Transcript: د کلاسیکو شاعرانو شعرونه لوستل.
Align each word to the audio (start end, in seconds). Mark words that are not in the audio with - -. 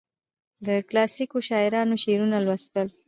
د 0.65 0.67
کلاسیکو 0.89 1.37
شاعرانو 1.47 1.95
شعرونه 2.03 2.37
لوستل. 2.45 2.87